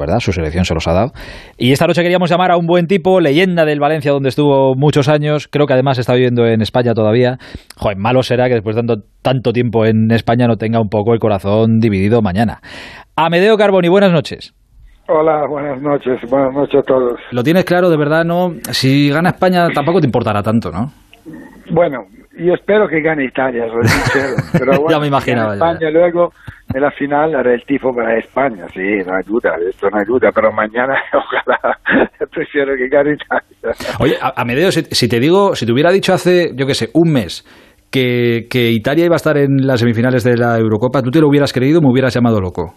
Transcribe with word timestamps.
¿verdad? 0.00 0.18
Su 0.18 0.32
selección 0.32 0.64
se 0.64 0.74
los 0.74 0.88
ha 0.88 0.92
dado. 0.92 1.12
Y 1.58 1.72
esta 1.72 1.86
noche 1.86 2.02
queríamos 2.02 2.30
llamar 2.30 2.50
a 2.50 2.56
un 2.56 2.66
buen 2.66 2.86
tipo, 2.86 3.20
leyenda 3.20 3.64
del 3.64 3.78
Valencia, 3.78 4.10
donde 4.10 4.30
estuvo 4.30 4.74
muchos 4.74 5.08
años. 5.08 5.46
Creo 5.46 5.66
que 5.66 5.74
además 5.74 5.98
está 5.98 6.14
viviendo 6.14 6.46
en 6.46 6.62
España 6.62 6.94
todavía. 6.94 7.36
Joder, 7.76 7.98
malo 7.98 8.22
será 8.22 8.48
que 8.48 8.54
después 8.54 8.74
de 8.74 8.82
tanto, 8.82 9.04
tanto 9.22 9.52
tiempo 9.52 9.84
en 9.84 10.10
España 10.10 10.46
no 10.46 10.56
tenga 10.56 10.80
un 10.80 10.88
poco 10.88 11.12
el 11.12 11.20
corazón 11.20 11.78
dividido 11.78 12.22
mañana. 12.22 12.60
Amedeo 13.14 13.56
Carboni, 13.56 13.88
buenas 13.88 14.12
noches. 14.12 14.54
Hola, 15.12 15.44
buenas 15.48 15.82
noches, 15.82 16.20
buenas 16.30 16.54
noches 16.54 16.80
a 16.80 16.82
todos. 16.82 17.18
Lo 17.32 17.42
tienes 17.42 17.64
claro, 17.64 17.90
de 17.90 17.96
verdad, 17.96 18.24
¿no? 18.24 18.54
Si 18.70 19.10
gana 19.10 19.30
España 19.30 19.66
tampoco 19.74 20.00
te 20.00 20.06
importará 20.06 20.40
tanto, 20.40 20.70
¿no? 20.70 20.92
Bueno, 21.72 22.04
yo 22.38 22.54
espero 22.54 22.88
que 22.88 23.00
gane 23.00 23.24
Italia, 23.24 23.64
soy 23.68 23.84
sincero. 23.84 24.34
Pero 24.52 24.80
bueno, 24.80 24.90
ya 24.90 25.00
me 25.00 25.08
imaginaba. 25.08 25.54
España 25.54 25.90
luego, 25.90 26.30
en 26.72 26.80
la 26.80 26.90
final, 26.90 27.34
hará 27.34 27.54
el 27.54 27.64
tifo 27.64 27.92
para 27.94 28.18
España. 28.18 28.66
Sí, 28.68 28.80
no 29.06 29.14
ayuda, 29.14 29.56
esto 29.68 29.88
no 29.90 29.98
ayuda, 29.98 30.30
pero 30.34 30.52
mañana 30.52 30.94
ojalá 31.12 31.78
prefiero 32.30 32.74
que 32.76 32.88
gane 32.88 33.14
Italia. 33.14 33.96
Oye, 33.98 34.16
Amedeo, 34.36 34.70
si, 34.70 34.82
si 34.82 35.08
te 35.08 35.18
digo, 35.20 35.54
si 35.54 35.66
te 35.66 35.72
hubiera 35.72 35.90
dicho 35.90 36.12
hace, 36.12 36.50
yo 36.54 36.66
qué 36.66 36.74
sé, 36.74 36.88
un 36.94 37.12
mes 37.12 37.44
que, 37.90 38.46
que 38.48 38.70
Italia 38.70 39.04
iba 39.04 39.14
a 39.14 39.16
estar 39.16 39.36
en 39.36 39.66
las 39.66 39.80
semifinales 39.80 40.24
de 40.24 40.36
la 40.36 40.58
Eurocopa, 40.58 41.02
¿tú 41.02 41.10
te 41.10 41.20
lo 41.20 41.28
hubieras 41.28 41.52
creído 41.52 41.80
o 41.80 41.82
me 41.82 41.90
hubieras 41.90 42.14
llamado 42.14 42.40
loco? 42.40 42.72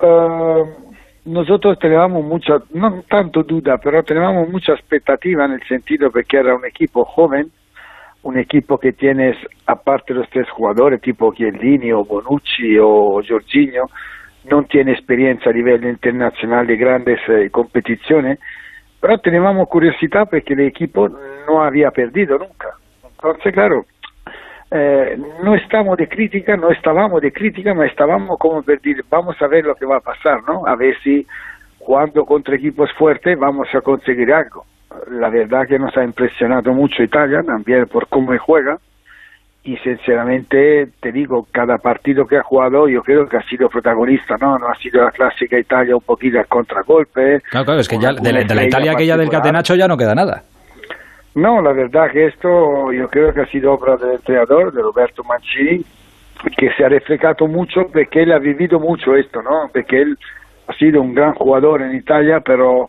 Uh, 0.00 0.86
nosotros 1.26 1.78
teníamos 1.78 2.24
mucha, 2.24 2.54
no 2.72 3.02
tanto 3.08 3.42
duda, 3.42 3.76
pero 3.82 4.02
teníamos 4.02 4.48
mucha 4.48 4.72
expectativa 4.72 5.44
en 5.44 5.52
el 5.52 5.62
sentido 5.66 6.08
de 6.14 6.22
que 6.22 6.38
era 6.38 6.54
un 6.54 6.64
equipo 6.64 7.04
joven, 7.04 7.46
un 8.26 8.38
equipo 8.38 8.78
que 8.78 8.92
tienes, 8.92 9.36
aparte 9.66 10.12
de 10.12 10.20
los 10.20 10.30
tres 10.30 10.50
jugadores, 10.50 11.00
tipo 11.00 11.32
Chiellini 11.32 11.92
o 11.92 12.04
Bonucci 12.04 12.76
o 12.78 13.22
Jorginho, 13.26 13.84
no 14.50 14.64
tiene 14.64 14.92
experiencia 14.92 15.50
a 15.50 15.54
nivel 15.54 15.84
internacional 15.84 16.66
de 16.66 16.76
grandes 16.76 17.20
eh, 17.28 17.50
competiciones, 17.50 18.40
pero 19.00 19.18
teníamos 19.18 19.68
curiosidad 19.68 20.28
porque 20.28 20.54
el 20.54 20.60
equipo 20.60 21.08
no 21.08 21.62
había 21.62 21.92
perdido 21.92 22.36
nunca. 22.36 22.70
Entonces, 23.04 23.52
claro, 23.52 23.84
eh, 24.72 25.16
no 25.44 25.54
estamos 25.54 25.96
de 25.96 26.08
crítica, 26.08 26.56
no 26.56 26.70
estábamos 26.70 27.22
de 27.22 27.32
crítica, 27.32 27.72
pero 27.74 27.84
estábamos 27.84 28.38
como 28.40 28.60
perdidos. 28.62 29.06
Vamos 29.08 29.40
a 29.40 29.46
ver 29.46 29.64
lo 29.64 29.76
que 29.76 29.86
va 29.86 29.98
a 29.98 30.00
pasar, 30.00 30.40
¿no? 30.48 30.66
A 30.66 30.74
ver 30.74 30.96
si 31.04 31.24
jugando 31.78 32.24
contra 32.24 32.56
equipos 32.56 32.90
fuertes 32.94 33.38
vamos 33.38 33.68
a 33.72 33.80
conseguir 33.80 34.32
algo. 34.32 34.64
La 35.10 35.30
verdad 35.30 35.66
que 35.68 35.78
nos 35.78 35.96
ha 35.96 36.04
impresionado 36.04 36.72
mucho 36.72 37.02
Italia, 37.02 37.42
también 37.46 37.86
por 37.86 38.08
cómo 38.08 38.32
juega. 38.38 38.78
Y 39.64 39.76
sinceramente, 39.78 40.86
te 41.00 41.10
digo, 41.10 41.46
cada 41.50 41.76
partido 41.78 42.24
que 42.24 42.36
ha 42.36 42.42
jugado, 42.42 42.88
yo 42.88 43.02
creo 43.02 43.26
que 43.26 43.36
ha 43.36 43.42
sido 43.42 43.68
protagonista, 43.68 44.36
¿no? 44.40 44.58
No 44.58 44.68
ha 44.68 44.74
sido 44.76 45.02
la 45.02 45.10
clásica 45.10 45.58
Italia 45.58 45.96
un 45.96 46.02
poquito 46.02 46.38
al 46.38 46.46
contragolpe. 46.46 47.40
Claro, 47.50 47.64
claro, 47.64 47.80
es 47.80 47.88
que 47.88 47.98
ya 47.98 48.12
de 48.12 48.32
la, 48.32 48.44
de 48.44 48.54
la 48.54 48.64
Italia 48.64 48.92
aquella 48.92 49.16
del 49.16 49.28
Catenacho 49.28 49.74
ya 49.74 49.88
no 49.88 49.96
queda 49.96 50.14
nada. 50.14 50.42
No, 51.34 51.60
la 51.60 51.72
verdad 51.72 52.10
que 52.12 52.26
esto 52.26 52.92
yo 52.92 53.08
creo 53.08 53.30
que 53.34 53.42
ha 53.42 53.46
sido 53.46 53.72
obra 53.72 53.96
del 53.96 54.12
entrenador, 54.12 54.72
de 54.72 54.80
Roberto 54.80 55.22
Mancini, 55.24 55.84
que 56.56 56.70
se 56.76 56.84
ha 56.84 56.88
reflejado 56.88 57.46
mucho 57.46 57.82
porque 57.92 58.22
él 58.22 58.32
ha 58.32 58.38
vivido 58.38 58.78
mucho 58.78 59.14
esto, 59.14 59.42
¿no? 59.42 59.68
Porque 59.70 60.00
él 60.00 60.16
ha 60.68 60.72
sido 60.74 61.02
un 61.02 61.12
gran 61.12 61.34
jugador 61.34 61.82
en 61.82 61.94
Italia, 61.94 62.40
pero 62.42 62.88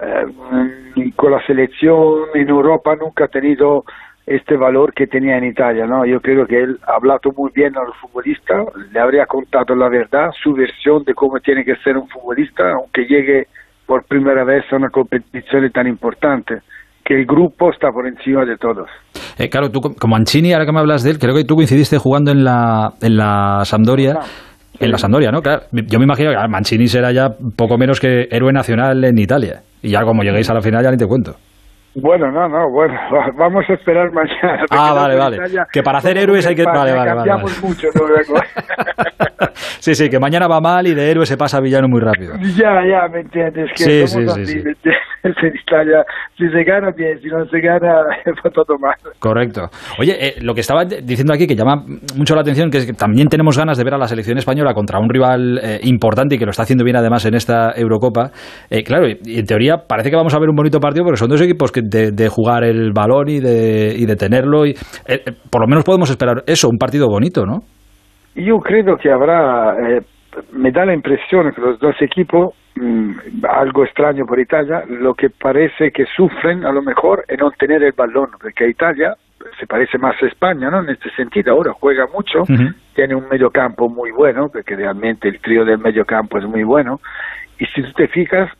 eh, 0.00 1.12
con 1.16 1.32
la 1.32 1.44
selección 1.46 2.28
en 2.34 2.48
Europa 2.48 2.94
nunca 2.96 3.24
ha 3.24 3.28
tenido 3.28 3.84
este 4.26 4.56
valor 4.56 4.94
que 4.94 5.06
tenía 5.06 5.36
en 5.36 5.44
Italia, 5.44 5.86
¿no? 5.86 6.06
Yo 6.06 6.20
creo 6.20 6.46
que 6.46 6.60
él 6.62 6.78
ha 6.86 6.94
hablado 6.94 7.32
muy 7.36 7.50
bien 7.54 7.76
al 7.76 7.92
futbolista, 8.00 8.54
le 8.92 9.00
habría 9.00 9.26
contado 9.26 9.74
la 9.74 9.88
verdad, 9.88 10.30
su 10.42 10.52
versión 10.54 11.02
de 11.04 11.14
cómo 11.14 11.40
tiene 11.40 11.64
que 11.64 11.74
ser 11.76 11.96
un 11.96 12.08
futbolista, 12.08 12.72
aunque 12.72 13.04
llegue 13.04 13.48
por 13.84 14.04
primera 14.04 14.44
vez 14.44 14.64
a 14.72 14.76
una 14.76 14.90
competición 14.90 15.68
tan 15.72 15.88
importante 15.88 16.60
que 17.04 17.14
el 17.14 17.26
grupo 17.26 17.72
está 17.72 17.90
por 17.90 18.06
encima 18.06 18.44
de 18.44 18.56
todos. 18.56 18.88
Eh, 19.38 19.48
claro, 19.48 19.70
tú 19.70 19.80
como 19.80 20.14
Mancini, 20.14 20.52
ahora 20.52 20.66
que 20.66 20.72
me 20.72 20.78
hablas 20.78 21.02
de 21.02 21.10
él, 21.10 21.18
creo 21.18 21.34
que 21.34 21.44
tú 21.44 21.56
coincidiste 21.56 21.98
jugando 21.98 22.30
en 22.30 22.44
la, 22.44 22.92
en 23.00 23.16
la 23.16 23.64
Sampdoria. 23.64 24.20
En 24.84 24.90
la 24.90 24.98
Sampdoria, 24.98 25.30
¿no? 25.30 25.40
Claro, 25.40 25.62
yo 25.72 25.98
me 25.98 26.04
imagino 26.04 26.30
que 26.30 26.48
Mancini 26.48 26.86
será 26.86 27.12
ya 27.12 27.28
poco 27.56 27.78
menos 27.78 28.00
que 28.00 28.28
héroe 28.30 28.52
nacional 28.52 29.04
en 29.04 29.18
Italia. 29.18 29.62
Y 29.82 29.90
ya 29.90 30.02
como 30.02 30.22
lleguéis 30.22 30.50
a 30.50 30.54
la 30.54 30.60
final 30.60 30.82
ya 30.82 30.90
ni 30.90 30.96
te 30.96 31.06
cuento. 31.06 31.36
Bueno, 31.94 32.30
no, 32.30 32.48
no, 32.48 32.70
bueno, 32.70 32.94
vamos 33.38 33.64
a 33.68 33.74
esperar 33.74 34.10
mañana. 34.12 34.64
Ah, 34.70 34.94
vale, 34.94 35.14
vale. 35.16 35.36
Italia, 35.36 35.66
que 35.70 35.82
para 35.82 35.98
hacer 35.98 36.16
héroes 36.16 36.46
hay 36.46 36.54
que... 36.54 36.64
Vale, 36.64 36.92
vale, 36.92 37.10
cambiamos 37.10 37.60
vale. 37.60 37.68
mucho, 37.68 37.88
sí, 39.80 39.94
sí, 39.94 40.08
que 40.08 40.18
mañana 40.18 40.48
va 40.48 40.60
mal 40.60 40.86
y 40.86 40.94
de 40.94 41.10
héroe 41.10 41.26
se 41.26 41.36
pasa 41.36 41.58
a 41.58 41.60
villano 41.60 41.88
muy 41.88 42.00
rápido. 42.00 42.34
Ya, 42.56 42.80
ya, 42.86 43.08
¿me 43.12 43.20
entiendes? 43.20 43.70
Que 43.76 43.84
Sí, 43.84 44.06
somos 44.06 44.34
sí, 44.34 44.46
sí, 44.46 44.58
así, 44.58 44.58
sí. 44.60 44.64
¿me 44.64 44.70
Italia, 45.64 46.04
si 46.36 46.48
se 46.48 46.64
gana, 46.64 46.90
bien, 46.96 47.18
si 47.20 47.28
no 47.28 47.44
se 47.46 47.60
gana, 47.60 48.02
va 48.44 48.50
todo 48.50 48.76
mal. 48.78 48.94
Correcto. 49.18 49.68
Oye, 49.98 50.16
eh, 50.18 50.34
lo 50.42 50.54
que 50.54 50.60
estaba 50.60 50.84
diciendo 50.84 51.32
aquí 51.32 51.46
que 51.46 51.54
llama 51.54 51.84
mucho 52.16 52.34
la 52.34 52.40
atención, 52.40 52.70
que 52.70 52.78
es 52.78 52.86
que 52.86 52.92
también 52.92 53.28
tenemos 53.28 53.56
ganas 53.56 53.78
de 53.78 53.84
ver 53.84 53.94
a 53.94 53.98
la 53.98 54.06
selección 54.06 54.38
española 54.38 54.74
contra 54.74 54.98
un 54.98 55.08
rival 55.08 55.58
eh, 55.62 55.80
importante 55.84 56.34
y 56.34 56.38
que 56.38 56.44
lo 56.44 56.50
está 56.50 56.64
haciendo 56.64 56.84
bien 56.84 56.96
además 56.96 57.24
en 57.26 57.34
esta 57.34 57.72
Eurocopa. 57.76 58.30
Eh, 58.68 58.82
claro, 58.82 59.06
y, 59.08 59.38
en 59.38 59.46
teoría 59.46 59.76
parece 59.88 60.10
que 60.10 60.16
vamos 60.16 60.34
a 60.34 60.40
ver 60.40 60.48
un 60.48 60.56
bonito 60.56 60.80
partido 60.80 61.04
porque 61.04 61.18
son 61.18 61.28
dos 61.28 61.40
equipos 61.40 61.70
que 61.70 61.82
de, 61.84 62.10
de 62.10 62.28
jugar 62.28 62.64
el 62.64 62.92
balón 62.92 63.28
y 63.28 63.40
de, 63.40 63.94
y 63.96 64.06
de 64.06 64.16
tenerlo. 64.16 64.66
Y, 64.66 64.74
por 65.50 65.62
lo 65.62 65.68
menos 65.68 65.84
podemos 65.84 66.10
esperar 66.10 66.42
eso, 66.46 66.68
un 66.68 66.78
partido 66.78 67.06
bonito, 67.08 67.46
¿no? 67.46 67.60
Yo 68.34 68.58
creo 68.58 68.96
que 68.96 69.10
habrá, 69.10 69.76
me 70.52 70.70
da 70.70 70.86
la 70.86 70.94
impresión 70.94 71.52
que 71.54 71.60
los 71.60 71.78
dos 71.78 71.94
equipos, 72.00 72.54
algo 73.48 73.84
extraño 73.84 74.26
por 74.26 74.40
Italia, 74.40 74.84
lo 74.88 75.14
que 75.14 75.30
parece 75.30 75.90
que 75.90 76.06
sufren 76.06 76.64
a 76.64 76.72
lo 76.72 76.82
mejor 76.82 77.24
es 77.28 77.38
no 77.38 77.50
tener 77.52 77.82
el 77.82 77.92
balón, 77.92 78.30
porque 78.40 78.68
Italia 78.68 79.14
se 79.58 79.66
parece 79.66 79.98
más 79.98 80.20
a 80.22 80.26
España, 80.26 80.70
¿no? 80.70 80.80
En 80.80 80.88
este 80.88 81.10
sentido, 81.10 81.52
ahora 81.52 81.72
juega 81.72 82.06
mucho, 82.06 82.44
tiene 82.94 83.14
un 83.14 83.28
mediocampo 83.28 83.88
muy 83.88 84.10
bueno, 84.10 84.48
porque 84.48 84.76
realmente 84.76 85.28
el 85.28 85.40
trío 85.40 85.64
del 85.64 85.78
mediocampo 85.78 86.38
es 86.38 86.44
muy 86.44 86.62
bueno, 86.62 87.00
y 87.58 87.66
si 87.66 87.82
tú 87.82 87.92
te 87.92 88.08
fijas, 88.08 88.50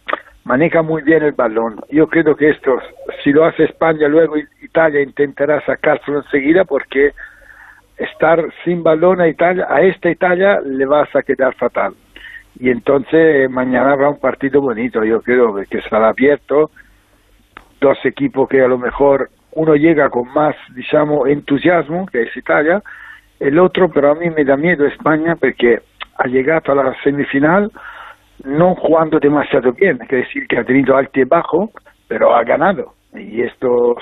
maneja 0.45 0.83
muy 0.83 1.03
bien 1.03 1.23
el 1.23 1.33
balón. 1.33 1.81
Yo 1.91 2.09
creo 2.09 2.37
que 2.37 2.51
esto, 2.51 2.81
si 3.23 3.33
lo 3.33 3.45
hace 3.45 3.65
España, 3.65 4.09
luego 4.09 4.35
Italia 4.61 5.01
intentará 5.01 5.65
sacárselo 5.65 6.19
enseguida, 6.19 6.65
porque 6.65 7.13
estar 7.97 8.45
sin 8.65 8.83
balón 8.83 9.21
a 9.21 9.29
Italia, 9.29 9.67
a 9.69 9.83
esta 9.83 10.11
Italia 10.11 10.61
le 10.65 10.85
vas 10.87 11.15
a 11.15 11.23
quedar 11.23 11.55
fatal. 11.55 11.95
Y 12.59 12.71
entonces 12.71 13.51
mañana 13.51 13.93
habrá 13.93 14.09
un 14.11 14.21
partido 14.21 14.61
bonito, 14.61 15.05
yo 15.05 15.21
creo 15.23 15.55
que 15.69 15.79
estará 15.79 16.09
abierto, 16.09 16.71
dos 17.81 17.99
equipos 18.05 18.49
que 18.49 18.63
a 18.63 18.69
lo 18.69 18.79
mejor 18.79 19.31
uno 19.53 19.75
llega 19.75 20.09
con 20.11 20.33
más, 20.33 20.55
digamos, 20.75 21.29
entusiasmo, 21.29 22.07
que 22.07 22.23
es 22.23 22.37
Italia, 22.37 22.83
el 23.41 23.59
otro, 23.59 23.91
pero 23.91 24.13
a 24.13 24.15
mí 24.15 24.31
me 24.31 24.45
da 24.45 24.57
miedo 24.57 24.87
España 24.87 25.37
porque 25.37 25.81
ha 26.19 26.29
llegado 26.29 26.73
a 26.73 26.85
la 26.85 27.03
semifinal 27.03 27.71
no 28.45 28.75
jugando 28.75 29.19
demasiado 29.19 29.73
bien, 29.73 29.99
es 30.03 30.09
decir, 30.09 30.47
que 30.47 30.59
ha 30.59 30.65
tenido 30.65 30.97
alto 30.97 31.21
y 31.21 31.25
bajo, 31.25 31.71
pero 32.09 32.35
ha 32.35 32.43
ganado. 32.45 32.95
Y 33.15 33.43
esto 33.43 33.97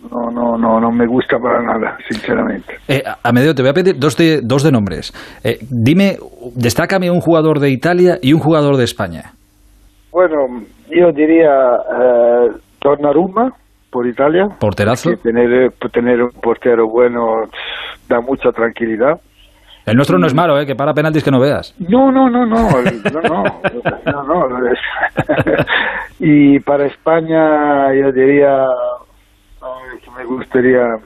no, 0.00 0.30
no, 0.30 0.56
no, 0.58 0.78
no 0.78 0.90
me 0.90 1.06
gusta 1.06 1.38
para 1.38 1.62
nada, 1.62 1.96
sinceramente. 2.08 2.74
Eh, 2.86 3.02
a 3.22 3.32
medio 3.32 3.54
te 3.54 3.62
voy 3.62 3.70
a 3.70 3.74
pedir 3.74 3.98
dos 3.98 4.16
de, 4.16 4.40
dos 4.42 4.62
de 4.62 4.70
nombres. 4.70 5.12
Eh, 5.42 5.58
dime, 5.70 6.18
destácame 6.54 7.10
un 7.10 7.20
jugador 7.20 7.60
de 7.60 7.70
Italia 7.70 8.18
y 8.20 8.32
un 8.32 8.40
jugador 8.40 8.76
de 8.76 8.84
España. 8.84 9.32
Bueno, 10.12 10.36
yo 10.90 11.12
diría 11.12 11.50
eh, 11.50 12.48
Donnarumma 12.80 13.50
por 13.90 14.06
Italia. 14.06 14.46
Porterazo. 14.60 15.10
Tener, 15.22 15.72
tener 15.92 16.22
un 16.22 16.30
portero 16.42 16.86
bueno 16.88 17.48
da 18.08 18.20
mucha 18.20 18.50
tranquilidad. 18.50 19.20
El 19.86 19.94
nuestro 19.94 20.18
no 20.18 20.26
es 20.26 20.34
malo, 20.34 20.58
¿eh? 20.58 20.66
que 20.66 20.74
para 20.74 20.92
penaltis 20.92 21.22
que 21.22 21.30
no 21.30 21.40
veas. 21.40 21.74
No, 21.78 22.10
no, 22.10 22.28
no, 22.28 22.44
no, 22.44 22.56
no, 23.12 23.20
no, 24.04 24.22
no, 24.22 24.48
no. 24.48 24.70
y 26.18 26.58
para 26.60 26.86
España 26.86 27.94
yo 27.94 28.10
diría 28.10 28.66
me 30.16 30.24
gustaría 30.24 30.98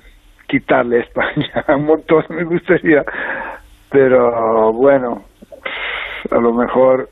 quitarle 0.48 0.96
a 0.98 1.00
España, 1.00 1.64
un 1.68 1.86
montón 1.86 2.24
me 2.30 2.44
gustaría, 2.44 3.04
pero 3.90 4.72
bueno, 4.72 5.24
a 6.30 6.38
lo 6.38 6.52
mejor 6.52 7.08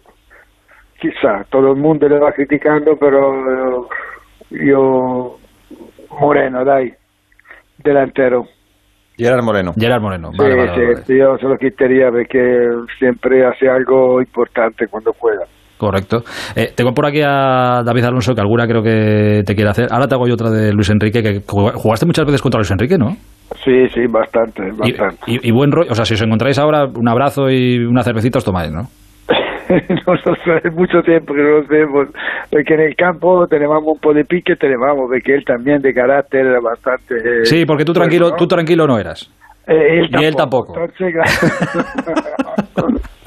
quizá 1.00 1.44
todo 1.50 1.72
el 1.72 1.78
mundo 1.78 2.08
le 2.08 2.18
va 2.18 2.32
criticando, 2.32 2.96
pero 2.96 3.88
yo 4.50 5.38
Moreno, 6.20 6.64
dai, 6.64 6.94
delantero. 7.78 8.46
Gerard 9.16 9.42
Moreno. 9.42 9.74
Gerard 9.76 10.00
Moreno. 10.00 10.30
Sí, 10.32 10.38
Vale, 10.38 10.54
vale, 10.54 10.74
sí, 10.74 10.80
vale. 10.80 11.18
yo 11.18 11.38
se 11.38 11.46
lo 11.46 11.58
quitaría 11.58 12.10
porque 12.10 12.70
siempre 12.98 13.44
hace 13.44 13.68
algo 13.68 14.20
importante 14.20 14.86
cuando 14.86 15.12
juega. 15.18 15.44
Correcto. 15.78 16.18
Eh, 16.56 16.72
tengo 16.74 16.92
por 16.92 17.06
aquí 17.06 17.20
a 17.24 17.82
David 17.84 18.04
Alonso, 18.04 18.34
que 18.34 18.40
alguna 18.40 18.66
creo 18.66 18.82
que 18.82 19.42
te 19.46 19.54
quiere 19.54 19.70
hacer. 19.70 19.86
Ahora 19.90 20.08
te 20.08 20.14
hago 20.16 20.26
yo 20.26 20.34
otra 20.34 20.50
de 20.50 20.72
Luis 20.72 20.90
Enrique, 20.90 21.22
que 21.22 21.40
jugaste 21.46 22.04
muchas 22.04 22.26
veces 22.26 22.42
contra 22.42 22.58
Luis 22.58 22.70
Enrique, 22.70 22.98
¿no? 22.98 23.12
Sí, 23.64 23.88
sí, 23.94 24.00
bastante, 24.10 24.62
bastante. 24.76 25.16
y- 25.26 25.48
y 25.48 25.52
buen 25.52 25.70
rollo. 25.72 25.92
O 25.92 25.94
sea, 25.94 26.04
si 26.04 26.14
os 26.14 26.22
encontráis 26.22 26.58
ahora, 26.58 26.84
un 26.84 27.08
abrazo 27.08 27.48
y 27.48 27.78
una 27.78 28.02
cervecita 28.02 28.38
os 28.38 28.44
tomáis, 28.44 28.70
¿no? 28.72 28.82
no 29.68 30.12
hace 30.14 30.70
mucho 30.70 31.02
tiempo 31.02 31.34
que 31.34 31.42
no 31.42 31.58
los 31.58 31.68
vemos, 31.68 32.08
porque 32.50 32.74
en 32.74 32.80
el 32.80 32.96
campo 32.96 33.46
tenemos 33.46 33.76
un 33.84 33.98
poco 34.00 34.14
de 34.14 34.24
pique, 34.24 34.56
tenemos, 34.56 34.88
porque 34.96 35.34
él 35.34 35.44
también 35.44 35.80
de 35.82 35.92
carácter 35.92 36.46
era 36.46 36.60
bastante... 36.60 37.44
sí, 37.44 37.66
porque 37.66 37.84
tú 37.84 37.92
tranquilo, 37.92 38.32
tú 38.36 38.46
tranquilo 38.46 38.86
no 38.86 38.98
eras. 38.98 39.30
Eh, 39.66 39.98
él 40.00 40.08
y 40.18 40.24
él 40.24 40.34
tampoco. 40.34 40.72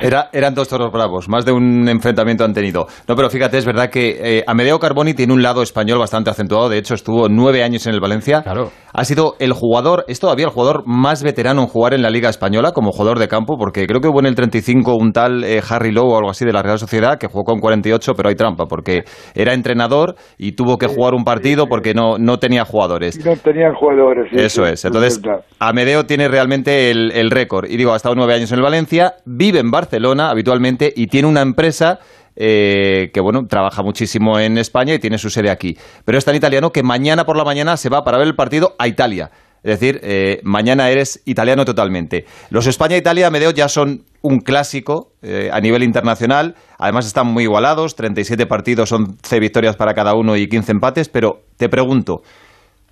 Era, 0.00 0.28
eran 0.32 0.54
dos 0.54 0.68
toros 0.68 0.92
bravos, 0.92 1.28
más 1.28 1.44
de 1.44 1.52
un 1.52 1.88
enfrentamiento 1.88 2.44
han 2.44 2.52
tenido. 2.52 2.86
No, 3.08 3.16
pero 3.16 3.28
fíjate, 3.30 3.58
es 3.58 3.64
verdad 3.64 3.90
que 3.90 4.38
eh, 4.38 4.44
Amedeo 4.46 4.78
Carboni 4.78 5.14
tiene 5.14 5.32
un 5.32 5.42
lado 5.42 5.62
español 5.62 5.98
bastante 5.98 6.30
acentuado. 6.30 6.68
De 6.68 6.78
hecho, 6.78 6.94
estuvo 6.94 7.28
nueve 7.28 7.64
años 7.64 7.86
en 7.86 7.94
el 7.94 8.00
Valencia. 8.00 8.42
Claro. 8.42 8.70
Ha 8.92 9.04
sido 9.04 9.34
el 9.40 9.52
jugador, 9.52 10.04
es 10.08 10.20
todavía 10.20 10.46
el 10.46 10.52
jugador 10.52 10.84
más 10.86 11.22
veterano 11.22 11.62
en 11.62 11.68
jugar 11.68 11.94
en 11.94 12.02
la 12.02 12.10
Liga 12.10 12.28
Española 12.28 12.72
como 12.72 12.92
jugador 12.92 13.18
de 13.18 13.28
campo, 13.28 13.56
porque 13.58 13.86
creo 13.86 14.00
que 14.00 14.08
hubo 14.08 14.20
en 14.20 14.26
el 14.26 14.34
35 14.34 14.94
un 14.94 15.12
tal 15.12 15.42
eh, 15.42 15.60
Harry 15.68 15.90
Lowe 15.90 16.12
o 16.12 16.16
algo 16.16 16.30
así 16.30 16.44
de 16.44 16.52
la 16.52 16.62
Real 16.62 16.78
Sociedad 16.78 17.18
que 17.18 17.26
jugó 17.26 17.42
con 17.42 17.58
48, 17.58 18.14
pero 18.14 18.28
hay 18.28 18.36
trampa, 18.36 18.66
porque 18.66 19.02
era 19.34 19.52
entrenador 19.52 20.14
y 20.38 20.52
tuvo 20.52 20.78
que 20.78 20.86
jugar 20.86 21.14
un 21.14 21.24
partido 21.24 21.66
porque 21.66 21.92
no, 21.92 22.18
no 22.18 22.38
tenía 22.38 22.64
jugadores. 22.64 23.24
No 23.24 23.36
tenían 23.36 23.74
jugadores. 23.74 24.32
Eso 24.32 24.64
es. 24.64 24.84
Entonces, 24.84 25.20
Amedeo 25.58 26.06
tiene 26.06 26.28
realmente 26.28 26.90
el, 26.90 27.10
el 27.12 27.30
récord. 27.30 27.66
Y 27.68 27.76
digo, 27.76 27.92
ha 27.92 27.96
estado 27.96 28.14
nueve 28.14 28.34
años 28.34 28.52
en 28.52 28.58
el 28.58 28.62
Valencia, 28.62 29.14
vive 29.26 29.58
en 29.58 29.70
Barcelona 29.70 29.87
habitualmente 30.30 30.92
y 30.94 31.06
tiene 31.06 31.28
una 31.28 31.42
empresa 31.42 31.98
eh, 32.40 33.10
que 33.12 33.20
bueno, 33.20 33.46
trabaja 33.48 33.82
muchísimo 33.82 34.38
en 34.38 34.58
España 34.58 34.94
y 34.94 34.98
tiene 35.00 35.18
su 35.18 35.28
sede 35.28 35.50
aquí. 35.50 35.76
Pero 36.04 36.18
es 36.18 36.24
tan 36.24 36.36
italiano 36.36 36.70
que 36.70 36.84
mañana 36.84 37.24
por 37.24 37.36
la 37.36 37.44
mañana 37.44 37.76
se 37.76 37.88
va 37.88 38.04
para 38.04 38.18
ver 38.18 38.28
el 38.28 38.36
partido 38.36 38.76
a 38.78 38.86
Italia. 38.86 39.30
Es 39.64 39.80
decir, 39.80 40.00
eh, 40.04 40.40
mañana 40.44 40.88
eres 40.88 41.20
italiano 41.24 41.64
totalmente. 41.64 42.26
Los 42.50 42.68
España-Italia, 42.68 43.28
Medeo, 43.30 43.50
ya 43.50 43.68
son 43.68 44.04
un 44.22 44.38
clásico 44.38 45.12
eh, 45.20 45.50
a 45.52 45.60
nivel 45.60 45.82
internacional. 45.82 46.54
Además 46.78 47.06
están 47.06 47.26
muy 47.26 47.42
igualados, 47.42 47.96
37 47.96 48.46
partidos, 48.46 48.92
11 48.92 49.40
victorias 49.40 49.74
para 49.74 49.94
cada 49.94 50.14
uno 50.14 50.36
y 50.36 50.48
15 50.48 50.72
empates. 50.72 51.08
Pero 51.08 51.42
te 51.56 51.68
pregunto, 51.68 52.22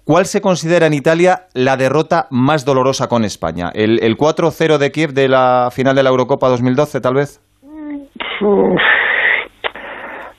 ¿cuál 0.06 0.24
se 0.24 0.40
considera 0.40 0.86
en 0.86 0.94
Italia 0.94 1.48
la 1.52 1.76
derrota 1.76 2.26
más 2.30 2.64
dolorosa 2.64 3.08
con 3.08 3.24
España? 3.24 3.70
¿El, 3.74 4.02
el 4.02 4.16
4-0 4.16 4.78
de 4.78 4.90
Kiev 4.90 5.10
de 5.10 5.28
la 5.28 5.68
final 5.72 5.94
de 5.96 6.02
la 6.02 6.10
Eurocopa 6.10 6.48
2012, 6.48 7.00
tal 7.00 7.14
vez? 7.14 7.42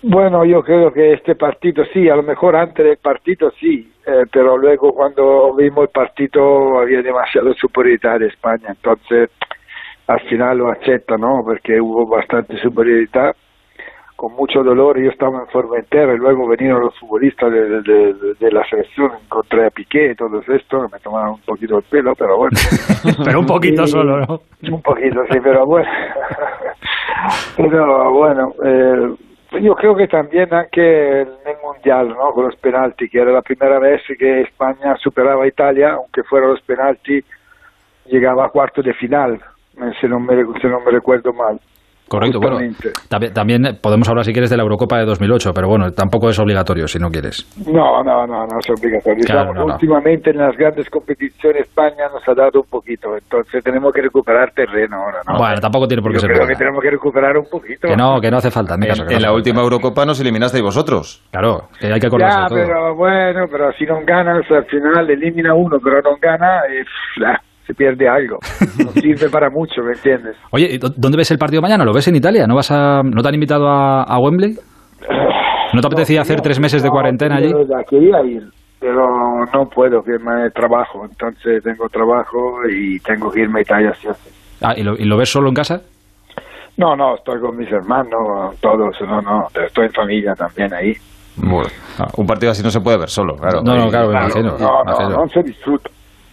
Bueno, 0.01 0.45
yo 0.45 0.61
creo 0.63 0.91
que 0.93 1.13
este 1.13 1.35
partido 1.35 1.83
sí, 1.93 2.07
a 2.07 2.15
lo 2.15 2.23
mejor 2.23 2.55
antes 2.55 2.85
del 2.85 2.97
partido 2.97 3.51
sí, 3.59 3.91
eh, 4.05 4.23
pero 4.31 4.57
luego 4.57 4.93
cuando 4.93 5.53
vimos 5.55 5.83
el 5.83 5.89
partido 5.89 6.79
había 6.79 7.01
demasiada 7.01 7.51
superioridad 7.55 8.19
de 8.19 8.27
España, 8.27 8.69
entonces 8.69 9.29
al 10.07 10.21
final 10.29 10.59
lo 10.59 10.71
acepta, 10.71 11.17
¿no? 11.17 11.41
Porque 11.43 11.81
hubo 11.81 12.07
bastante 12.07 12.57
superioridad, 12.61 13.35
con 14.17 14.33
mucho 14.33 14.63
dolor, 14.63 14.99
yo 14.99 15.11
estaba 15.11 15.41
en 15.41 15.47
Formentera 15.47 16.11
y 16.11 16.17
luego 16.17 16.49
vinieron 16.49 16.81
los 16.81 16.99
futbolistas 16.99 17.51
de, 17.51 17.81
de, 18.39 18.51
la 18.51 18.67
selección, 18.67 19.11
encontré 19.23 19.67
a 19.67 19.69
Piqué 19.69 20.11
y 20.11 20.15
todo 20.15 20.41
esto, 20.41 20.89
me 20.91 20.99
tomaron 20.99 21.35
un 21.35 21.41
poquito 21.41 21.77
el 21.77 21.83
pelo, 21.83 22.15
pero 22.15 22.35
bueno. 22.35 22.57
pero 23.23 23.39
un 23.39 23.45
poquito 23.45 23.85
solo, 23.85 24.19
¿no? 24.21 24.41
Un 24.71 24.81
poquito, 24.81 25.21
sí, 25.29 25.37
pero 25.43 25.67
bueno. 25.67 25.87
pero 27.57 28.11
bueno, 28.11 28.53
eh, 28.65 29.15
yo 29.61 29.75
creo 29.75 29.95
que 29.95 30.07
también 30.07 30.51
anche 30.51 31.23
nel 31.45 31.57
Mundial, 31.63 32.09
¿no? 32.09 32.31
con 32.33 32.45
los 32.45 32.55
penalti, 32.55 33.07
que 33.09 33.19
era 33.19 33.31
la 33.31 33.43
primera 33.43 33.77
vez 33.77 34.01
que 34.17 34.41
España 34.41 34.95
superaba 34.97 35.43
a 35.43 35.47
Italia, 35.47 35.91
aunque 35.91 36.23
fuera 36.23 36.47
los 36.47 36.61
penalti, 36.63 37.23
llegaba 38.07 38.45
a 38.45 38.49
cuarto 38.49 38.81
de 38.81 38.95
final, 38.95 39.39
se 40.01 40.07
no 40.07 40.19
me, 40.19 40.43
se 40.59 40.67
no 40.67 40.79
me 40.79 40.89
recuerdo 40.89 41.33
mal. 41.33 41.59
Correcto, 42.07 42.39
bueno, 42.39 42.59
también, 43.33 43.80
podemos 43.81 44.07
hablar 44.09 44.25
si 44.25 44.31
quieres 44.31 44.50
de 44.50 44.57
la 44.57 44.63
Eurocopa 44.63 44.98
de 44.98 45.06
2008, 45.06 45.51
pero 45.54 45.68
bueno, 45.68 45.92
tampoco 45.92 46.30
es 46.30 46.39
obligatorio 46.39 46.88
si 46.88 47.00
no 47.00 47.09
quieres. 47.09 47.45
No, 47.68 48.04
no, 48.04 48.25
no, 48.25 48.45
no 48.45 48.59
es 48.59 48.69
obligatorio. 48.69 49.65
últimamente 49.65 50.31
en 50.31 50.38
las 50.38 50.56
grandes 50.56 50.89
competiciones 50.89 51.68
España 51.77 52.07
nos 52.12 52.27
ha 52.27 52.33
dado 52.33 52.62
un 52.62 52.69
poquito, 52.69 53.15
entonces 53.15 53.63
tenemos 53.63 53.94
que 53.94 54.01
recuperar 54.01 54.51
terreno 54.51 54.98
ahora, 54.98 55.19
¿no? 55.27 55.38
Bueno, 55.38 55.59
tampoco 55.59 55.88
tiene 55.88 56.01
por 56.01 56.12
qué 56.12 56.19
ser. 56.19 56.31
Creo 56.31 56.48
que 56.48 56.56
tenemos 56.56 56.81
que 56.81 56.92
recuperar 56.92 57.38
un 57.38 57.45
poquito. 57.50 57.88
Que 57.88 57.95
no, 57.95 58.19
que 58.19 58.31
no 58.31 58.38
hace 58.38 58.51
falta. 58.51 58.75
En, 58.75 58.83
en, 58.83 59.21
la 59.21 59.33
última 59.33 59.62
Eurocopa 59.62 60.06
nos 60.06 60.19
eliminasteis 60.19 60.63
vosotros. 60.63 61.24
Claro, 61.31 61.69
que 61.80 61.88
hay 61.88 62.00
que 62.00 62.07
acordarse 62.07 62.39
Ya, 62.39 62.48
pero 62.50 62.95
bueno, 62.95 63.45
pero 63.51 63.71
si 63.74 63.86
no 63.86 64.00
ganas 64.06 64.50
al 64.50 64.65
final 64.65 65.10
elimina 65.10 65.53
uno, 65.53 65.77
pero 65.83 66.01
no 66.01 66.18
gana, 66.21 66.62
y, 66.69 66.83
se 67.67 67.73
pierde 67.73 68.07
algo. 68.07 68.39
No 68.83 68.91
sirve 68.91 69.29
para 69.29 69.49
mucho, 69.49 69.83
¿me 69.83 69.91
entiendes? 69.91 70.37
Oye, 70.51 70.79
¿dónde 70.79 71.17
ves 71.17 71.29
el 71.31 71.37
partido 71.37 71.61
mañana? 71.61 71.83
¿Lo 71.83 71.93
ves 71.93 72.07
en 72.07 72.15
Italia? 72.15 72.47
¿No 72.47 72.55
vas 72.55 72.71
a, 72.71 73.01
no 73.03 73.21
te 73.21 73.27
han 73.27 73.33
invitado 73.33 73.67
a, 73.67 74.17
Wembley? 74.19 74.55
¿No 75.73 75.81
te 75.81 75.87
apetecía 75.87 76.21
hacer 76.21 76.39
tres 76.41 76.59
meses 76.59 76.81
de 76.81 76.89
cuarentena 76.89 77.35
allí? 77.35 77.51
Quería 77.89 78.21
ir, 78.23 78.43
pero 78.79 79.45
no 79.53 79.65
puedo, 79.65 80.01
que 80.01 80.17
me 80.17 80.49
trabajo. 80.51 81.05
Entonces 81.05 81.61
tengo 81.61 81.89
trabajo 81.89 82.61
y 82.69 82.99
tengo 83.01 83.29
que 83.29 83.41
irme 83.41 83.59
a 83.59 83.61
Italia. 83.63 83.93
Ah, 84.61 84.73
¿y 84.77 84.83
lo, 84.83 85.17
ves 85.17 85.29
solo 85.29 85.49
en 85.49 85.55
casa? 85.55 85.81
No, 86.77 86.95
no, 86.95 87.15
estoy 87.15 87.39
con 87.41 87.57
mis 87.57 87.71
hermanos, 87.71 88.55
todos, 88.61 88.95
no, 89.01 89.21
no, 89.21 89.47
estoy 89.65 89.87
en 89.87 89.93
familia 89.93 90.33
también 90.35 90.73
ahí. 90.73 90.93
Bueno, 91.35 91.69
un 92.17 92.27
partido 92.27 92.51
así 92.51 92.63
no 92.63 92.69
se 92.69 92.79
puede 92.81 92.97
ver 92.97 93.09
solo, 93.09 93.35
claro. 93.35 93.61
No, 93.63 93.75
no, 93.75 93.89
claro, 93.89 94.11
imagino. 94.11 94.57
No, 94.59 94.83
no, 94.83 95.09
no 95.09 95.27
se 95.27 95.41
disfruta. 95.41 95.89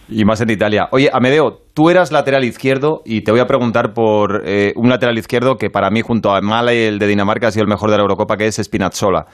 Y 0.07 0.23
más 0.23 0.39
en 0.41 0.51
Italia. 0.51 0.87
Oye, 0.91 1.09
Amedeo, 1.11 1.57
tú 1.73 1.89
eras 1.89 2.11
lateral 2.11 2.43
izquierdo 2.43 3.01
y 3.05 3.23
te 3.23 3.31
voy 3.31 3.39
a 3.39 3.47
preguntar 3.47 3.93
por 3.93 4.43
eh, 4.45 4.73
un 4.75 4.89
lateral 4.89 5.17
izquierdo 5.17 5.55
que 5.55 5.69
para 5.69 5.89
mí, 5.89 6.01
junto 6.01 6.31
a 6.31 6.41
Mala 6.41 6.73
y 6.73 6.83
el 6.83 6.99
de 6.99 7.07
Dinamarca, 7.07 7.47
ha 7.47 7.51
sido 7.51 7.63
el 7.63 7.69
mejor 7.69 7.89
de 7.89 7.97
la 7.97 8.03
Eurocopa, 8.03 8.37
que 8.37 8.45
es 8.45 8.55
Spinazzola. 8.55 9.25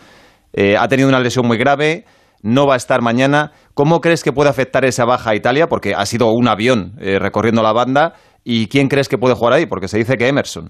Eh, 0.54 0.78
ha 0.78 0.88
tenido 0.88 1.10
una 1.10 1.20
lesión 1.20 1.46
muy 1.46 1.58
grave, 1.58 2.06
no 2.42 2.68
va 2.68 2.76
a 2.76 2.78
estar 2.78 3.02
mañana. 3.02 3.52
¿Cómo 3.74 4.00
crees 4.00 4.24
que 4.24 4.32
puede 4.32 4.50
afectar 4.50 4.86
esa 4.86 5.06
baja 5.06 5.32
a 5.32 5.36
Italia? 5.36 5.68
Porque 5.68 5.94
ha 5.94 6.06
sido 6.06 6.32
un 6.32 6.48
avión 6.48 6.94
eh, 7.00 7.20
recorriendo 7.20 7.62
la 7.62 7.74
banda. 7.74 8.14
¿Y 8.44 8.68
quién 8.68 8.88
crees 8.88 9.10
que 9.10 9.18
puede 9.18 9.36
jugar 9.36 9.54
ahí? 9.54 9.66
Porque 9.66 9.88
se 9.88 9.98
dice 9.98 10.18
que 10.18 10.28
Emerson. 10.28 10.70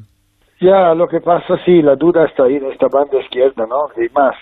Ya, 0.59 0.93
lo 0.93 1.07
que 1.07 1.19
pasa, 1.21 1.57
sí, 1.65 1.81
la 1.81 1.95
duda 1.95 2.25
está 2.25 2.43
ahí 2.43 2.55
en 2.55 2.71
esta 2.71 2.87
banda 2.91 3.19
izquierda, 3.19 3.65
¿no? 3.67 3.89
Y 3.97 4.09
más, 4.13 4.35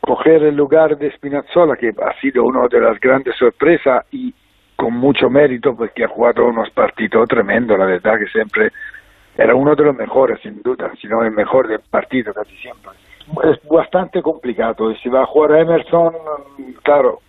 coger 0.00 0.42
el 0.42 0.56
lugar 0.56 0.98
de 0.98 1.10
Spinazzola, 1.12 1.76
que 1.76 1.88
ha 1.88 2.20
sido 2.20 2.44
una 2.44 2.66
de 2.70 2.80
las 2.80 3.00
grandes 3.00 3.34
sorpresas, 3.38 4.04
y 4.12 4.34
con 4.84 4.92
mucho 4.92 5.30
mérito 5.30 5.74
porque 5.74 6.04
ha 6.04 6.08
jugado 6.08 6.44
unos 6.44 6.68
partidos 6.68 7.26
tremendos, 7.26 7.78
la 7.78 7.86
verdad 7.86 8.18
que 8.18 8.26
siempre 8.26 8.70
era 9.34 9.54
uno 9.54 9.74
de 9.74 9.82
los 9.82 9.96
mejores 9.96 10.38
sin 10.42 10.60
duda, 10.60 10.92
si 11.00 11.06
no 11.06 11.24
el 11.24 11.30
mejor 11.30 11.68
del 11.68 11.80
partido 11.80 12.34
casi 12.34 12.54
siempre. 12.56 12.92
Es 13.44 13.66
bastante 13.66 14.20
complicado 14.20 14.90
y 14.90 14.96
si 14.96 15.08
va 15.08 15.22
a 15.22 15.26
jugar 15.26 15.58
Emerson, 15.58 16.12
claro, 16.82 17.20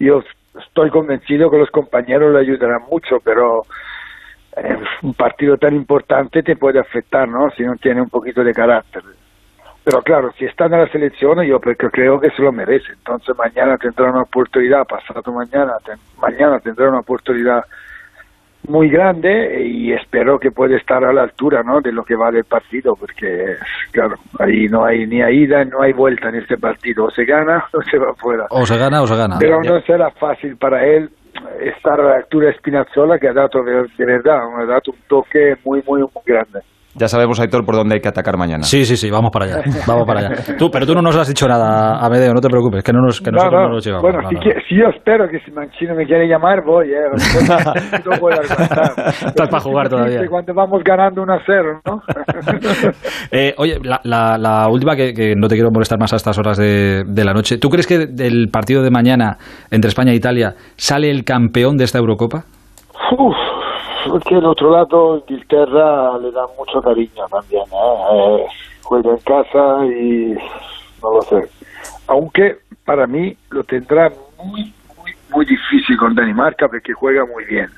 yo 0.00 0.24
estoy 0.60 0.90
convencido 0.90 1.48
que 1.48 1.58
los 1.58 1.70
compañeros 1.70 2.32
le 2.32 2.40
ayudarán 2.40 2.82
mucho, 2.90 3.18
pero 3.22 3.62
eh, 4.56 4.76
un 5.02 5.14
partido 5.14 5.56
tan 5.56 5.76
importante 5.76 6.42
te 6.42 6.56
puede 6.56 6.80
afectar, 6.80 7.28
¿no? 7.28 7.50
Si 7.52 7.62
no 7.62 7.76
tiene 7.76 8.02
un 8.02 8.10
poquito 8.10 8.42
de 8.42 8.52
carácter. 8.52 9.04
Pero 9.84 10.00
claro, 10.02 10.32
si 10.38 10.46
está 10.46 10.64
en 10.64 10.72
la 10.72 10.88
selección, 10.88 11.42
yo 11.42 11.60
porque 11.60 11.88
creo 11.90 12.18
que 12.18 12.30
se 12.30 12.42
lo 12.42 12.52
merece. 12.52 12.92
Entonces 12.92 13.36
mañana 13.36 13.76
tendrá 13.76 14.10
una 14.10 14.22
oportunidad, 14.22 14.86
pasado 14.86 15.30
mañana, 15.32 15.74
mañana 16.18 16.58
tendrá 16.60 16.88
una 16.88 17.00
oportunidad 17.00 17.64
muy 18.66 18.88
grande 18.88 19.62
y 19.62 19.92
espero 19.92 20.38
que 20.38 20.50
pueda 20.50 20.76
estar 20.76 21.04
a 21.04 21.12
la 21.12 21.22
altura 21.22 21.62
¿no? 21.62 21.82
de 21.82 21.92
lo 21.92 22.02
que 22.02 22.16
vale 22.16 22.38
el 22.38 22.44
partido, 22.44 22.96
porque 22.96 23.56
claro, 23.92 24.16
ahí 24.38 24.68
no 24.68 24.86
hay 24.86 25.06
ni 25.06 25.18
ida, 25.18 25.64
no 25.66 25.82
hay 25.82 25.92
vuelta 25.92 26.30
en 26.30 26.36
este 26.36 26.56
partido. 26.56 27.04
O 27.04 27.10
se 27.10 27.26
gana 27.26 27.64
o 27.72 27.82
se 27.82 27.98
va 27.98 28.14
fuera. 28.14 28.46
O 28.50 28.64
se 28.64 28.78
gana 28.78 29.02
o 29.02 29.06
se 29.06 29.16
gana. 29.16 29.36
Pero 29.38 29.62
no 29.62 29.80
será 29.82 30.10
fácil 30.12 30.56
para 30.56 30.82
él 30.84 31.10
estar 31.60 32.00
a 32.00 32.04
la 32.04 32.16
altura 32.16 32.48
de 32.48 32.54
Spinazzola, 32.54 33.18
que 33.18 33.28
ha 33.28 33.32
dado 33.32 33.62
de, 33.62 33.86
de 33.98 34.04
verdad, 34.06 34.38
ha 34.56 34.64
dado 34.64 34.92
un 34.92 34.98
toque 35.08 35.56
muy, 35.64 35.82
muy, 35.86 36.00
muy 36.00 36.22
grande. 36.24 36.60
Ya 36.96 37.08
sabemos, 37.08 37.40
Aitor, 37.40 37.64
por 37.64 37.74
dónde 37.74 37.96
hay 37.96 38.00
que 38.00 38.08
atacar 38.08 38.36
mañana. 38.36 38.62
Sí, 38.62 38.84
sí, 38.84 38.96
sí, 38.96 39.10
vamos 39.10 39.30
para 39.32 39.46
allá. 39.46 39.56
Vamos 39.88 40.06
para 40.06 40.20
allá. 40.20 40.56
Tú, 40.56 40.70
pero 40.70 40.86
tú 40.86 40.94
no 40.94 41.02
nos 41.02 41.16
has 41.16 41.28
dicho 41.28 41.46
nada, 41.48 41.98
a 41.98 42.08
Medeo, 42.08 42.32
no 42.32 42.40
te 42.40 42.48
preocupes, 42.48 42.82
que, 42.82 42.92
no 42.92 43.00
nos, 43.00 43.20
que 43.20 43.30
nosotros 43.30 43.62
no, 43.62 43.68
nos 43.68 43.84
llevamos. 43.84 44.02
Bueno, 44.02 44.28
si, 44.68 44.76
yo 44.76 44.86
espero 44.94 45.28
que 45.28 45.40
si 45.40 45.50
Manchino 45.50 45.94
me 45.94 46.06
quiere 46.06 46.28
llamar, 46.28 46.62
voy, 46.64 46.92
¿eh? 46.92 46.94
No 48.04 48.18
voy 48.20 48.32
a 48.32 48.42
Estás 49.26 49.48
para 49.48 49.60
jugar 49.60 49.88
todavía. 49.88 50.20
Cuando 50.28 50.54
vamos 50.54 50.82
ganando 50.84 51.22
un 51.22 51.30
a 51.30 51.38
cero, 51.44 51.80
¿no? 51.84 52.00
eh, 53.32 53.54
oye, 53.58 53.78
la, 53.82 54.00
la, 54.04 54.38
la 54.38 54.68
última, 54.68 54.94
que, 54.94 55.12
que, 55.12 55.34
no 55.36 55.48
te 55.48 55.56
quiero 55.56 55.70
molestar 55.72 55.98
más 55.98 56.12
a 56.12 56.16
estas 56.16 56.38
horas 56.38 56.56
de, 56.56 57.02
de 57.06 57.24
la 57.24 57.32
noche. 57.32 57.58
¿Tú 57.58 57.68
crees 57.68 57.86
que 57.86 58.06
del 58.06 58.48
partido 58.52 58.82
de 58.82 58.90
mañana 58.90 59.36
entre 59.70 59.88
España 59.88 60.12
e 60.12 60.14
Italia 60.14 60.54
sale 60.76 61.10
el 61.10 61.24
campeón 61.24 61.76
de 61.76 61.84
esta 61.84 61.98
Eurocopa? 61.98 62.44
Uf 63.18 63.54
porque 64.08 64.34
el 64.34 64.44
otro 64.44 64.70
lado 64.70 65.24
Inglaterra 65.28 66.18
le 66.18 66.30
da 66.30 66.46
mucho 66.58 66.80
cariño 66.80 67.24
también, 67.30 67.62
¿eh? 67.62 68.36
¿eh? 68.38 68.46
juega 68.82 69.10
en 69.10 69.18
casa 69.18 69.86
y 69.86 70.34
no 71.02 71.14
lo 71.14 71.22
sé. 71.22 71.48
Aunque 72.06 72.58
para 72.84 73.06
mí 73.06 73.36
lo 73.50 73.64
tendrá 73.64 74.10
muy, 74.42 74.72
muy, 74.98 75.12
muy 75.30 75.46
difícil 75.46 75.96
con 75.96 76.14
Dinamarca 76.14 76.68
porque 76.68 76.92
juega 76.92 77.24
muy 77.26 77.44
bien. 77.44 77.68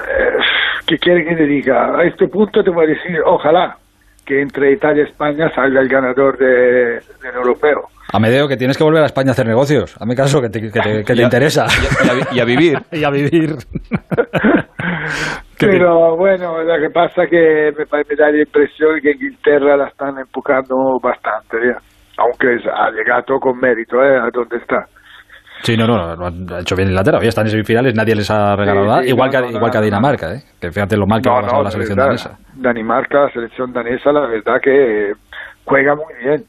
Eh, 0.00 0.38
¿qué 0.86 0.98
quiere 0.98 1.24
que 1.24 1.36
te 1.36 1.46
diga? 1.46 1.96
A 1.96 2.04
este 2.04 2.28
punto 2.28 2.62
te 2.62 2.70
voy 2.70 2.84
a 2.84 2.88
decir, 2.88 3.20
ojalá 3.24 3.76
que 4.24 4.40
entre 4.40 4.72
Italia 4.72 5.02
y 5.02 5.10
España 5.10 5.50
salga 5.54 5.80
el 5.80 5.88
ganador 5.88 6.38
de, 6.38 7.00
del 7.22 7.34
europeo. 7.34 7.88
Amedeo, 8.12 8.48
que 8.48 8.56
tienes 8.56 8.78
que 8.78 8.84
volver 8.84 9.02
a 9.02 9.06
España 9.06 9.30
a 9.30 9.32
hacer 9.32 9.46
negocios. 9.46 9.96
Hazme 10.00 10.14
caso, 10.14 10.40
que 10.40 10.48
te, 10.48 10.60
que 10.60 10.70
te, 10.70 11.04
que 11.04 11.14
te 11.14 11.22
interesa. 11.22 11.66
Y 11.66 12.08
a, 12.08 12.34
y 12.36 12.40
a 12.40 12.44
vivir. 12.44 12.78
y 12.92 13.04
a 13.04 13.10
vivir. 13.10 13.56
Pero 15.58 16.16
bueno, 16.16 16.62
lo 16.62 16.80
que 16.80 16.90
pasa 16.90 17.24
es 17.24 17.30
que 17.30 17.72
me, 17.76 17.84
me 18.08 18.16
da 18.16 18.30
la 18.30 18.38
impresión 18.42 19.00
que 19.00 19.12
Inglaterra 19.12 19.76
la 19.76 19.86
están 19.88 20.18
empujando 20.18 20.74
bastante, 21.02 21.56
¿ya? 21.64 21.78
aunque 22.18 22.48
ha 22.72 22.90
llegado 22.90 23.38
con 23.40 23.58
mérito 23.58 24.02
¿eh? 24.02 24.18
a 24.18 24.28
donde 24.32 24.56
está. 24.56 24.86
Sí, 25.62 25.76
no, 25.76 25.86
no, 25.86 26.54
ha 26.56 26.60
hecho 26.60 26.76
bien 26.76 26.88
Inglaterra. 26.90 27.18
Hoy 27.20 27.28
están 27.28 27.46
en 27.46 27.52
semifinales, 27.52 27.94
nadie 27.94 28.14
les 28.14 28.30
ha 28.30 28.54
regalado 28.54 28.84
Sí, 28.84 28.90
nada. 28.90 29.02
sí, 29.02 29.08
igual, 29.08 29.30
no, 29.30 29.32
que, 29.32 29.40
no, 29.46 29.56
igual 29.56 29.70
que 29.70 29.78
a 29.78 29.80
Dinamarca, 29.80 30.34
¿eh? 30.34 30.42
que 30.60 30.70
fíjate 30.70 30.96
lo 30.96 31.06
mal 31.06 31.22
que 31.22 31.30
ha 31.30 31.40
pasado 31.40 31.62
la 31.62 31.70
selección 31.70 31.96
verdad. 31.96 32.08
danesa. 32.08 32.38
Dinamarca, 32.54 33.20
la 33.22 33.30
selección 33.30 33.72
danesa, 33.72 34.12
la 34.12 34.26
verdad 34.26 34.60
que 34.62 35.12
juega 35.64 35.94
muy 35.94 36.12
bien. 36.22 36.44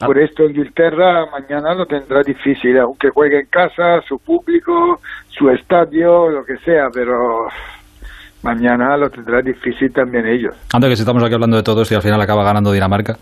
Ah. 0.00 0.06
Por 0.06 0.18
esto 0.18 0.44
Inglaterra 0.44 1.24
mañana 1.30 1.74
lo 1.74 1.86
tendrá 1.86 2.22
difícil, 2.22 2.76
aunque 2.78 3.08
juegue 3.10 3.40
en 3.40 3.46
casa, 3.46 4.00
su 4.06 4.18
público, 4.18 5.00
su 5.28 5.48
estadio, 5.48 6.28
lo 6.28 6.44
que 6.44 6.56
sea, 6.58 6.88
pero 6.92 7.46
mañana 8.42 8.96
lo 8.96 9.10
tendrá 9.10 9.40
difícil 9.42 9.92
también 9.92 10.26
ellos. 10.26 10.54
Antes 10.72 10.90
que 10.90 10.96
si 10.96 11.02
estamos 11.02 11.22
aquí 11.22 11.34
hablando 11.34 11.56
de 11.56 11.62
todo 11.62 11.82
esto 11.82 11.94
y 11.94 11.96
al 11.96 12.02
final 12.02 12.20
acaba 12.20 12.44
ganando 12.44 12.72
Dinamarca. 12.72 13.16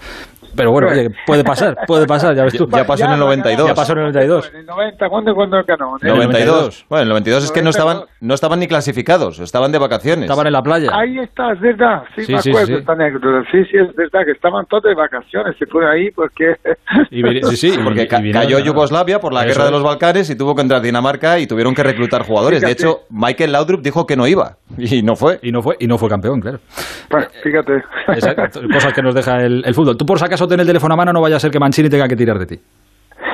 Pero 0.57 0.73
bueno, 0.73 0.88
oye, 0.92 1.11
puede 1.26 1.45
pasar, 1.45 1.76
puede 1.87 2.07
pasar, 2.07 2.35
ya 2.35 2.45
ves 2.45 2.54
tú. 2.57 2.69
Ya 2.71 2.85
pasó 2.87 3.04
en 3.04 3.12
el 3.12 3.19
92. 3.21 3.69
Ya 3.69 3.75
pasó 3.75 3.92
en 3.92 3.99
el 3.99 4.04
92. 4.07 4.50
En 4.52 4.61
el 4.61 4.66
90, 4.66 5.09
¿cuándo, 5.09 5.35
cuándo 5.35 5.62
ganó? 5.66 5.97
En 6.00 6.09
el 6.09 6.14
92. 6.16 6.87
Bueno, 6.88 7.02
en 7.02 7.07
el 7.09 7.09
92 7.11 7.45
es 7.45 7.52
que 7.52 7.61
no 7.62 7.71
92. 7.71 7.76
estaban, 7.76 8.09
no 8.21 8.35
estaban 8.35 8.59
ni 8.61 8.66
clasificados, 8.69 9.38
estaban 9.40 9.73
de 9.73 9.78
vacaciones. 9.78 10.25
Estaban 10.25 10.47
en 10.47 10.52
la 10.52 10.62
playa. 10.62 10.90
Ahí 10.92 11.19
está, 11.19 11.52
es 11.52 11.61
verdad. 11.61 12.02
Sí, 12.16 12.25
Sí, 12.25 12.33
me 12.35 12.42
sí, 12.42 12.50
acuerdo 12.50 12.66
sí. 12.69 12.75
esta 12.75 12.92
anécdota. 12.92 13.49
Sí, 13.50 13.64
sí, 13.71 13.76
es 13.76 13.95
verdad 13.95 14.21
que 14.25 14.33
estaban 14.33 14.66
todos 14.66 14.83
de 14.85 14.95
vacaciones. 14.95 15.57
Se 15.59 15.66
fueron 15.66 15.90
ahí 15.90 16.11
porque. 16.11 16.54
Y 17.11 17.23
vi- 17.23 17.42
sí, 17.45 17.57
sí, 17.57 17.78
Porque 17.83 18.02
y 18.02 18.09
ca- 18.09 18.19
vinieron- 18.19 18.42
cayó 18.42 18.59
Yugoslavia 18.59 19.21
por 19.21 19.33
la 19.33 19.40
Eso 19.40 19.49
guerra 19.50 19.64
de 19.66 19.71
los 19.71 19.83
Balcanes 19.83 20.28
y 20.30 20.37
tuvo 20.37 20.54
que 20.57 20.62
entrar 20.62 20.80
Dinamarca 20.83 21.38
y 21.38 21.47
tuvieron 21.47 21.75
que 21.75 21.83
reclutar 21.85 22.23
jugadores. 22.23 22.61
De 22.61 22.66
Fíjate. 22.66 22.83
hecho, 22.83 23.00
Michael 23.11 23.52
Laudrup 23.52 23.80
dijo 23.83 24.07
que 24.07 24.16
no 24.16 24.26
iba 24.26 24.57
y 24.76 25.02
no 25.02 25.14
fue. 25.16 25.38
Y 25.42 25.52
no 25.52 25.62
fue, 25.62 25.76
y 25.78 25.87
no 25.87 25.99
fue 25.99 26.09
campeón, 26.09 26.40
claro. 26.40 26.59
Bueno, 27.11 27.26
fíjate. 27.42 27.83
Exacto, 28.09 28.61
cosas 28.73 28.92
que 28.92 29.02
nos 29.02 29.14
deja 29.14 29.40
el, 29.45 29.62
el 29.64 29.75
fútbol. 29.75 29.97
Tú 29.97 30.04
por 30.07 30.19
si 30.19 30.25
acaso 30.40 30.49
ten 30.49 30.61
el 30.61 30.66
teléfono 30.66 30.94
a 30.94 30.97
mano, 30.97 31.12
no 31.12 31.20
vaya 31.20 31.37
a 31.37 31.40
ser 31.40 31.50
que 31.50 31.59
Mancini 31.59 31.88
tenga 31.88 32.09
que 32.09 32.16
tirar 32.16 32.38
de 32.38 32.47
ti. 32.47 32.56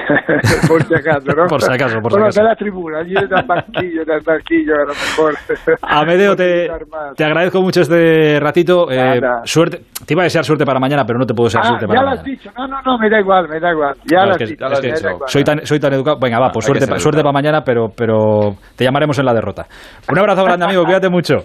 por 0.68 0.82
si 0.84 0.94
acaso, 0.94 1.26
¿no? 1.36 1.46
Por 1.48 1.60
si 1.62 1.72
acaso, 1.72 1.98
por 2.00 2.10
si 2.12 2.14
bueno, 2.14 2.26
acaso. 2.26 2.40
de 2.40 2.46
la 2.48 2.54
tribuna, 2.54 2.98
allí 2.98 3.14
del 3.14 3.28
banquillo, 3.46 4.04
del 4.04 4.20
banquillo, 4.24 4.74
a 4.74 4.84
lo 4.84 4.88
mejor. 4.94 5.34
Amedeo, 5.82 6.36
te, 6.36 6.68
te 7.16 7.24
agradezco 7.24 7.60
mucho 7.60 7.80
este 7.80 8.38
ratito. 8.40 8.88
Eh, 8.90 9.20
suerte, 9.44 9.80
te 10.06 10.14
iba 10.14 10.22
a 10.22 10.24
desear 10.24 10.44
suerte 10.44 10.64
para 10.64 10.78
mañana, 10.78 11.04
pero 11.04 11.18
no 11.18 11.26
te 11.26 11.34
puedo 11.34 11.46
desear 11.46 11.64
Ah, 11.64 11.68
suerte 11.68 11.86
ya 11.86 11.88
para 11.88 12.02
lo 12.02 12.08
has 12.10 12.18
mañana. 12.22 12.30
dicho. 12.38 12.50
No, 12.56 12.66
no, 12.68 12.82
no, 12.82 12.98
me 12.98 13.10
da 13.10 13.20
igual, 13.20 13.48
me 13.48 13.58
da 13.60 13.70
igual. 13.72 13.94
Ya 14.04 14.18
No, 14.20 14.26
lo 14.26 14.30
es 14.30 14.34
has 14.34 14.38
que- 14.38 14.44
dicho. 14.46 14.60
ya 14.60 14.68
me 14.68 14.74
da 14.74 14.80
dicho. 14.80 15.18
Soy 15.26 15.44
tan, 15.44 15.66
soy 15.66 15.80
tan 15.80 15.92
educado. 15.94 16.18
Venga, 16.20 16.38
va, 16.38 16.50
pues 16.52 16.66
que 16.66 16.78
suerte, 16.78 16.98
suerte 17.00 17.20
para 17.22 17.32
mañana, 17.32 17.62
pero, 17.64 17.88
pero 17.96 18.54
te 18.76 18.84
llamaremos 18.84 19.18
en 19.18 19.24
la 19.24 19.34
derrota. 19.34 19.66
Un 20.10 20.18
abrazo 20.18 20.44
grande, 20.44 20.66
amigo. 20.66 20.84
Cuídate 20.84 21.08
mucho. 21.08 21.38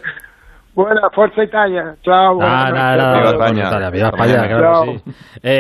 Buena, 0.74 1.10
Forza 1.10 1.44
Italia. 1.44 1.96
Chao. 2.02 2.40
Ah, 2.42 2.72
nada, 2.74 2.96
nada, 2.96 3.18
Viva 3.18 3.30
España. 3.32 3.90
Viva 3.90 4.08
España, 4.08 4.48
claro 4.48 4.84
sí. 4.86 5.04
Eh, 5.44 5.60